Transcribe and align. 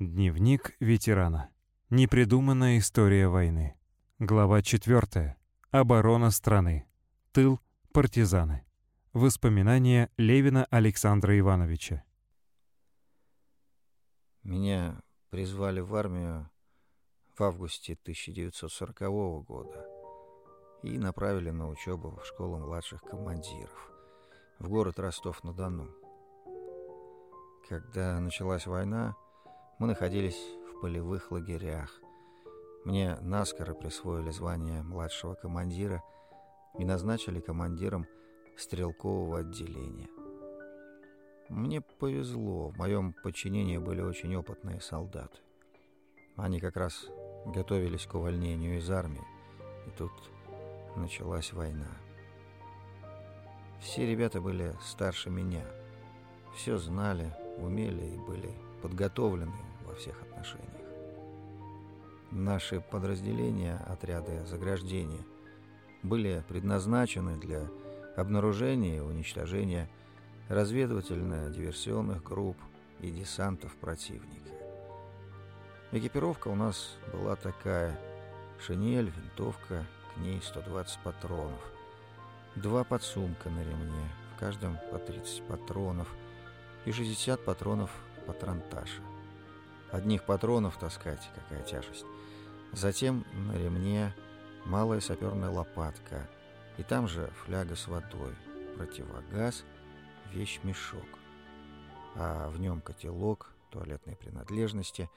Дневник 0.00 0.74
ветерана. 0.80 1.50
Непридуманная 1.90 2.78
история 2.78 3.28
войны. 3.28 3.76
Глава 4.18 4.62
4. 4.62 5.36
Оборона 5.72 6.30
страны. 6.30 6.86
Тыл. 7.32 7.60
Партизаны. 7.92 8.64
Воспоминания 9.12 10.10
Левина 10.16 10.64
Александра 10.70 11.38
Ивановича. 11.38 12.02
Меня 14.42 15.02
призвали 15.28 15.80
в 15.80 15.94
армию 15.94 16.48
в 17.36 17.42
августе 17.42 17.92
1940 17.92 19.00
года 19.44 19.86
и 20.82 20.96
направили 20.96 21.50
на 21.50 21.68
учебу 21.68 22.16
в 22.16 22.24
школу 22.24 22.56
младших 22.56 23.02
командиров 23.02 23.92
в 24.60 24.66
город 24.66 24.98
Ростов-на-Дону. 24.98 25.90
Когда 27.68 28.18
началась 28.18 28.66
война, 28.66 29.14
мы 29.80 29.86
находились 29.86 30.38
в 30.68 30.80
полевых 30.82 31.32
лагерях. 31.32 32.00
Мне 32.84 33.16
наскоро 33.22 33.72
присвоили 33.72 34.30
звание 34.30 34.82
младшего 34.82 35.34
командира 35.34 36.04
и 36.78 36.84
назначили 36.84 37.40
командиром 37.40 38.06
стрелкового 38.58 39.38
отделения. 39.38 40.08
Мне 41.48 41.80
повезло, 41.80 42.68
в 42.68 42.76
моем 42.76 43.14
подчинении 43.14 43.78
были 43.78 44.02
очень 44.02 44.36
опытные 44.36 44.82
солдаты. 44.82 45.38
Они 46.36 46.60
как 46.60 46.76
раз 46.76 47.06
готовились 47.46 48.06
к 48.06 48.14
увольнению 48.14 48.76
из 48.76 48.90
армии, 48.90 49.24
и 49.86 49.90
тут 49.96 50.12
началась 50.94 51.54
война. 51.54 51.90
Все 53.80 54.06
ребята 54.06 54.42
были 54.42 54.76
старше 54.82 55.30
меня, 55.30 55.64
все 56.54 56.76
знали, 56.76 57.34
умели 57.56 58.04
и 58.04 58.18
были 58.18 58.54
подготовлены 58.82 59.69
во 59.90 59.96
всех 59.96 60.22
отношениях. 60.22 60.70
Наши 62.30 62.80
подразделения, 62.80 63.76
отряды 63.88 64.46
заграждения, 64.46 65.24
были 66.02 66.44
предназначены 66.48 67.36
для 67.36 67.68
обнаружения 68.16 68.98
и 68.98 69.00
уничтожения 69.00 69.90
разведывательно-диверсионных 70.48 72.22
групп 72.22 72.56
и 73.00 73.10
десантов 73.10 73.74
противника. 73.76 74.50
Экипировка 75.92 76.48
у 76.48 76.54
нас 76.54 76.96
была 77.12 77.34
такая. 77.36 77.98
Шинель, 78.60 79.10
винтовка, 79.10 79.86
к 80.14 80.18
ней 80.18 80.40
120 80.40 80.98
патронов. 81.00 81.60
Два 82.54 82.84
подсумка 82.84 83.48
на 83.48 83.60
ремне, 83.60 84.08
в 84.34 84.40
каждом 84.40 84.76
по 84.92 84.98
30 84.98 85.42
патронов 85.48 86.08
и 86.84 86.92
60 86.92 87.44
патронов 87.44 87.90
патронташа. 88.26 89.02
Одних 89.92 90.24
патронов 90.24 90.78
таскать, 90.78 91.28
какая 91.34 91.62
тяжесть. 91.64 92.06
Затем 92.72 93.24
на 93.32 93.52
ремне 93.58 94.14
малая 94.64 95.00
саперная 95.00 95.50
лопатка, 95.50 96.28
и 96.78 96.82
там 96.82 97.08
же 97.08 97.30
фляга 97.44 97.74
с 97.74 97.88
водой, 97.88 98.34
противогаз, 98.76 99.64
вещь-мешок. 100.32 101.04
А 102.14 102.48
в 102.50 102.60
нем 102.60 102.80
котелок, 102.80 103.52
туалетные 103.70 104.16
принадлежности, 104.16 105.10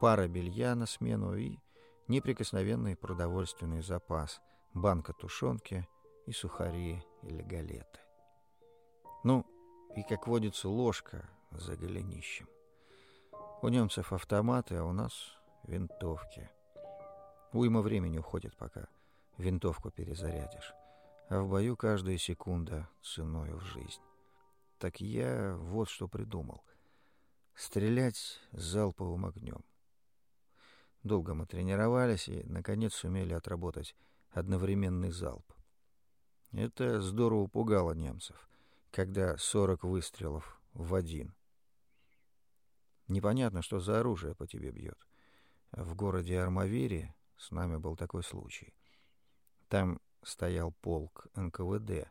пара 0.00 0.28
белья 0.28 0.74
на 0.74 0.86
смену 0.86 1.34
и 1.36 1.58
неприкосновенный 2.08 2.96
продовольственный 2.96 3.82
запас, 3.82 4.40
банка 4.74 5.12
тушенки 5.12 5.88
и 6.26 6.32
сухари 6.32 7.02
или 7.22 7.42
галеты. 7.42 8.00
Ну, 9.24 9.46
и, 9.96 10.02
как 10.02 10.26
водится, 10.26 10.68
ложка 10.68 11.28
за 11.50 11.76
голенищем. 11.76 12.48
У 13.62 13.68
немцев 13.68 14.14
автоматы, 14.14 14.76
а 14.76 14.84
у 14.84 14.92
нас 14.92 15.12
винтовки. 15.64 16.48
Уйма 17.52 17.82
времени 17.82 18.16
уходит, 18.16 18.56
пока 18.56 18.88
винтовку 19.36 19.90
перезарядишь. 19.90 20.72
А 21.28 21.42
в 21.42 21.50
бою 21.50 21.76
каждая 21.76 22.16
секунда 22.16 22.88
ценою 23.02 23.58
в 23.58 23.60
жизнь. 23.64 24.00
Так 24.78 25.02
я 25.02 25.56
вот 25.58 25.90
что 25.90 26.08
придумал. 26.08 26.64
Стрелять 27.54 28.40
залповым 28.52 29.26
огнем. 29.26 29.62
Долго 31.02 31.34
мы 31.34 31.44
тренировались 31.44 32.28
и, 32.28 32.42
наконец, 32.44 32.94
сумели 32.94 33.34
отработать 33.34 33.94
одновременный 34.30 35.10
залп. 35.10 35.44
Это 36.52 37.02
здорово 37.02 37.46
пугало 37.46 37.92
немцев, 37.92 38.48
когда 38.90 39.36
40 39.36 39.84
выстрелов 39.84 40.58
в 40.72 40.94
один. 40.94 41.34
Непонятно, 43.10 43.60
что 43.60 43.80
за 43.80 43.98
оружие 43.98 44.36
по 44.36 44.46
тебе 44.46 44.70
бьет. 44.70 44.96
В 45.72 45.96
городе 45.96 46.38
Армавире 46.38 47.12
с 47.38 47.50
нами 47.50 47.76
был 47.76 47.96
такой 47.96 48.22
случай. 48.22 48.72
Там 49.68 50.00
стоял 50.22 50.70
полк 50.70 51.26
НКВД. 51.34 52.08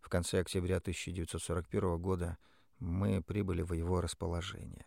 В 0.00 0.08
конце 0.08 0.38
октября 0.38 0.76
1941 0.76 1.98
года 1.98 2.38
мы 2.78 3.24
прибыли 3.24 3.62
в 3.62 3.72
его 3.72 4.00
расположение. 4.00 4.86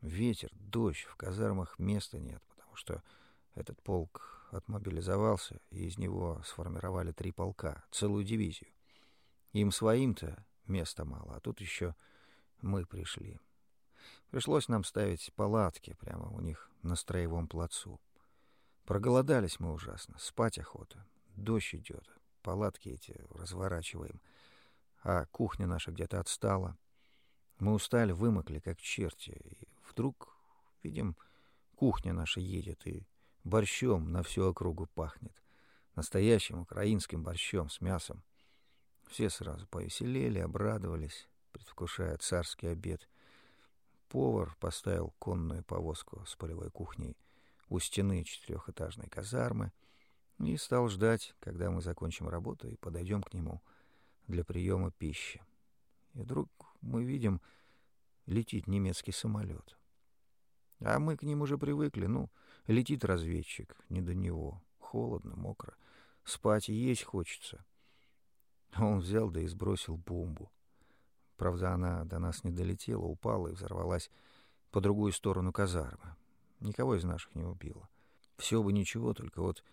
Ветер, 0.00 0.50
дождь, 0.54 1.04
в 1.04 1.14
казармах 1.14 1.78
места 1.78 2.18
нет, 2.18 2.42
потому 2.48 2.74
что 2.74 3.00
этот 3.54 3.80
полк 3.84 4.48
отмобилизовался, 4.50 5.60
и 5.70 5.86
из 5.86 5.98
него 5.98 6.42
сформировали 6.44 7.12
три 7.12 7.30
полка, 7.30 7.84
целую 7.92 8.24
дивизию. 8.24 8.72
Им 9.52 9.70
своим-то 9.70 10.44
места 10.66 11.04
мало, 11.04 11.36
а 11.36 11.40
тут 11.40 11.60
еще 11.60 11.94
мы 12.60 12.84
пришли. 12.84 13.38
Пришлось 14.30 14.68
нам 14.68 14.84
ставить 14.84 15.32
палатки 15.34 15.94
прямо 15.94 16.28
у 16.30 16.40
них 16.40 16.70
на 16.82 16.94
строевом 16.94 17.48
плацу. 17.48 18.00
Проголодались 18.84 19.58
мы 19.58 19.72
ужасно, 19.72 20.18
спать 20.18 20.58
охота. 20.58 21.04
Дождь 21.34 21.74
идет, 21.74 22.08
палатки 22.42 22.90
эти 22.90 23.20
разворачиваем, 23.30 24.20
а 25.02 25.26
кухня 25.26 25.66
наша 25.66 25.90
где-то 25.90 26.20
отстала. 26.20 26.76
Мы 27.58 27.72
устали, 27.74 28.12
вымокли, 28.12 28.60
как 28.60 28.80
черти, 28.80 29.30
и 29.30 29.68
вдруг, 29.88 30.36
видим, 30.82 31.16
кухня 31.74 32.12
наша 32.12 32.40
едет, 32.40 32.86
и 32.86 33.06
борщом 33.42 34.12
на 34.12 34.22
всю 34.22 34.44
округу 34.48 34.86
пахнет. 34.86 35.42
Настоящим 35.96 36.60
украинским 36.60 37.24
борщом 37.24 37.68
с 37.68 37.80
мясом. 37.80 38.22
Все 39.08 39.28
сразу 39.28 39.66
повеселели, 39.66 40.38
обрадовались, 40.38 41.28
предвкушая 41.50 42.16
царский 42.18 42.68
обед. 42.68 43.08
Повар 44.10 44.54
поставил 44.60 45.14
конную 45.18 45.64
повозку 45.64 46.22
с 46.26 46.36
полевой 46.36 46.70
кухней— 46.70 47.16
у 47.70 47.78
стены 47.78 48.24
четырехэтажной 48.24 49.08
казармы 49.08 49.72
и 50.40 50.56
стал 50.56 50.88
ждать, 50.88 51.34
когда 51.40 51.70
мы 51.70 51.80
закончим 51.80 52.28
работу 52.28 52.68
и 52.68 52.76
подойдем 52.76 53.22
к 53.22 53.32
нему 53.32 53.62
для 54.26 54.44
приема 54.44 54.90
пищи. 54.90 55.40
И 56.14 56.20
вдруг 56.20 56.50
мы 56.80 57.04
видим, 57.04 57.40
летит 58.26 58.66
немецкий 58.66 59.12
самолет. 59.12 59.78
А 60.80 60.98
мы 60.98 61.16
к 61.16 61.22
ним 61.22 61.42
уже 61.42 61.56
привыкли, 61.58 62.06
ну, 62.06 62.28
летит 62.66 63.04
разведчик, 63.04 63.76
не 63.88 64.00
до 64.00 64.14
него, 64.14 64.60
холодно, 64.78 65.36
мокро, 65.36 65.76
спать 66.24 66.68
и 66.68 66.74
есть 66.74 67.04
хочется. 67.04 67.64
Он 68.76 68.98
взял 68.98 69.30
да 69.30 69.40
и 69.40 69.46
сбросил 69.46 69.96
бомбу. 69.96 70.50
Правда, 71.40 71.72
она 71.72 72.04
до 72.04 72.18
нас 72.18 72.44
не 72.44 72.50
долетела, 72.50 73.00
упала 73.00 73.48
и 73.48 73.52
взорвалась 73.52 74.10
по 74.70 74.82
другую 74.82 75.10
сторону 75.10 75.54
казармы. 75.54 76.14
Никого 76.60 76.96
из 76.96 77.04
наших 77.04 77.34
не 77.34 77.44
убило. 77.44 77.88
Все 78.36 78.62
бы 78.62 78.74
ничего, 78.74 79.14
только 79.14 79.40
вот 79.40 79.64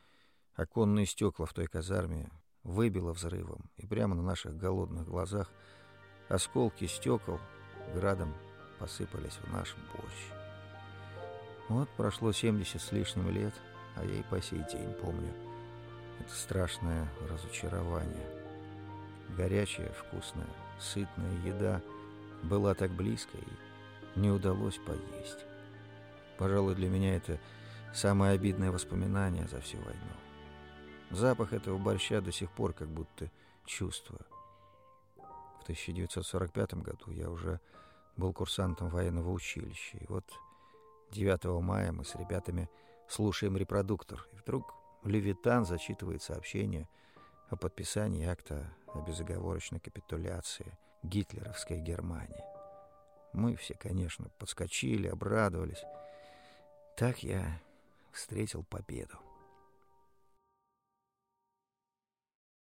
оконные 0.55 1.05
стекла 1.05 1.45
в 1.45 1.53
той 1.53 1.67
казарме 1.67 2.31
выбило 2.63 3.11
взрывом, 3.11 3.69
и 3.75 3.85
прямо 3.85 4.15
на 4.15 4.21
наших 4.21 4.55
голодных 4.55 5.09
глазах 5.09 5.51
осколки 6.29 6.87
стекол 6.87 7.37
градом 7.93 8.33
посыпались 8.79 9.37
в 9.43 9.51
наш 9.51 9.75
борщ. 9.91 10.31
Вот 11.67 11.89
прошло 11.97 12.31
70 12.31 12.81
с 12.81 12.91
лишним 12.93 13.29
лет, 13.29 13.53
а 13.97 14.05
я 14.05 14.21
и 14.21 14.23
по 14.23 14.41
сей 14.41 14.63
день 14.71 14.93
помню 15.01 15.33
это 16.21 16.33
страшное 16.33 17.11
разочарование. 17.29 18.29
Горячая, 19.35 19.91
вкусная, 19.91 20.47
сытная 20.79 21.33
еда 21.45 21.81
была 22.43 22.73
так 22.73 22.91
близко 22.91 23.37
и 23.37 24.19
не 24.19 24.29
удалось 24.29 24.77
поесть. 24.77 25.45
Пожалуй, 26.37 26.75
для 26.75 26.89
меня 26.89 27.15
это 27.15 27.39
самое 27.93 28.33
обидное 28.33 28.71
воспоминание 28.71 29.47
за 29.47 29.59
всю 29.61 29.77
войну. 29.77 30.13
Запах 31.09 31.53
этого 31.53 31.77
борща 31.77 32.21
до 32.21 32.31
сих 32.31 32.51
пор 32.51 32.73
как 32.73 32.89
будто 32.89 33.31
чувствую. 33.65 34.25
В 35.15 35.63
1945 35.63 36.75
году 36.75 37.11
я 37.11 37.29
уже 37.29 37.59
был 38.17 38.33
курсантом 38.33 38.89
военного 38.89 39.31
училища. 39.31 39.97
И 39.97 40.05
вот 40.07 40.25
9 41.11 41.61
мая 41.61 41.91
мы 41.91 42.03
с 42.03 42.15
ребятами 42.15 42.69
слушаем 43.07 43.57
репродуктор. 43.57 44.27
И 44.33 44.37
вдруг 44.37 44.73
Левитан 45.03 45.65
зачитывает 45.65 46.21
сообщение 46.21 46.89
о 47.49 47.55
подписании 47.55 48.27
акта 48.27 48.73
о 48.93 49.01
безоговорочной 49.01 49.79
капитуляции 49.79 50.77
гитлеровской 51.03 51.79
Германии. 51.79 52.43
Мы 53.33 53.55
все, 53.55 53.73
конечно, 53.75 54.29
подскочили, 54.37 55.07
обрадовались. 55.07 55.83
Так 56.97 57.23
я 57.23 57.59
встретил 58.11 58.63
победу. 58.63 59.17